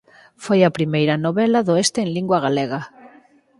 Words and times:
Foi 0.43 0.59
a 0.63 0.75
primeira 0.77 1.15
novela 1.25 1.59
do 1.65 1.71
oeste 1.77 1.99
en 2.03 2.09
lingua 2.17 2.37
galega. 2.45 2.81